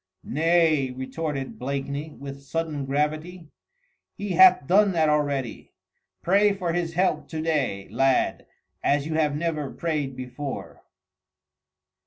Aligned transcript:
"Nay!" 0.23 0.89
retorted 0.89 1.59
Blakeney 1.59 2.09
with 2.09 2.41
sudden 2.41 2.87
gravity. 2.87 3.51
"He 4.17 4.29
hath 4.29 4.65
done 4.65 4.93
that 4.93 5.09
already. 5.09 5.73
Pray 6.23 6.53
for 6.53 6.73
His 6.73 6.95
help 6.95 7.27
to 7.27 7.39
day, 7.39 7.87
lad, 7.91 8.47
as 8.83 9.05
you 9.05 9.13
have 9.13 9.35
never 9.35 9.69
prayed 9.69 10.15
before." 10.15 10.81